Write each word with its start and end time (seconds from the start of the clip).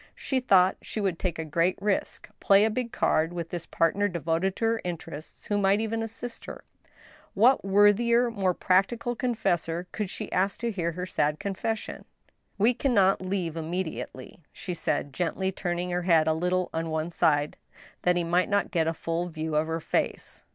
She 0.15 0.39
thought 0.39 0.77
she 0.81 0.99
would 0.99 1.19
take 1.19 1.37
a 1.37 1.45
g^reat 1.45 1.75
risk, 1.79 2.27
play 2.39 2.65
a 2.65 2.71
big 2.71 2.91
card 2.91 3.31
with 3.33 3.49
this 3.51 3.67
partner 3.67 4.07
devoted 4.07 4.55
to 4.55 4.65
her 4.65 4.81
interests, 4.83 5.45
who 5.45 5.59
might 5.59 5.79
even 5.79 6.01
assist 6.01 6.45
her. 6.45 6.63
What 7.35 7.63
worthier, 7.63 8.31
more 8.31 8.55
practical 8.55 9.15
confessor 9.15 9.85
could 9.91 10.09
she 10.09 10.31
ask 10.31 10.59
to 10.61 10.71
hear 10.71 10.93
her 10.93 11.05
sad 11.05 11.39
confession?" 11.39 12.05
We 12.57 12.73
can 12.73 12.95
not 12.95 13.21
leave 13.21 13.55
immediately," 13.55 14.39
she 14.51 14.73
said, 14.73 15.13
gently 15.13 15.51
turning 15.51 15.91
her 15.91 16.01
head 16.01 16.25
a 16.27 16.33
little 16.33 16.71
on 16.73 16.89
one 16.89 17.11
side, 17.11 17.55
that 18.01 18.17
he 18.17 18.23
might 18.23 18.49
not 18.49 18.71
get 18.71 18.87
a 18.87 18.95
full 18.95 19.27
view 19.29 19.55
of 19.55 19.67
her 19.67 19.79
face. 19.79 20.43